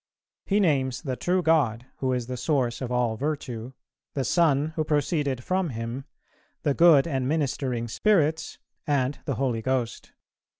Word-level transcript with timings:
He 0.47 0.59
names 0.59 1.03
the 1.03 1.15
true 1.15 1.43
God, 1.43 1.85
who 1.97 2.11
is 2.11 2.25
the 2.25 2.35
source 2.35 2.81
of 2.81 2.91
all 2.91 3.15
virtue; 3.17 3.73
the 4.15 4.23
Son, 4.23 4.73
who 4.75 4.83
proceeded 4.83 5.43
from 5.43 5.69
Him; 5.69 6.05
the 6.63 6.73
good 6.73 7.05
and 7.05 7.27
ministering 7.27 7.87
spirits; 7.87 8.57
and 8.87 9.19
the 9.25 9.35
Holy 9.35 9.61
Ghost. 9.61 10.13